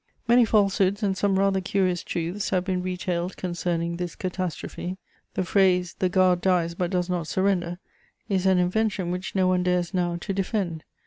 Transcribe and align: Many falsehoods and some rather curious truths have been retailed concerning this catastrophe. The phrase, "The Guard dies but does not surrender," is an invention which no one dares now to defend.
Many 0.27 0.45
falsehoods 0.45 1.03
and 1.03 1.15
some 1.15 1.37
rather 1.37 1.61
curious 1.61 2.03
truths 2.03 2.49
have 2.49 2.65
been 2.65 2.81
retailed 2.81 3.37
concerning 3.37 3.97
this 3.97 4.15
catastrophe. 4.15 4.97
The 5.35 5.43
phrase, 5.43 5.93
"The 5.99 6.09
Guard 6.09 6.41
dies 6.41 6.73
but 6.73 6.89
does 6.89 7.07
not 7.07 7.27
surrender," 7.27 7.77
is 8.27 8.47
an 8.47 8.57
invention 8.57 9.11
which 9.11 9.35
no 9.35 9.45
one 9.45 9.61
dares 9.61 9.93
now 9.93 10.15
to 10.15 10.33
defend. 10.33 10.85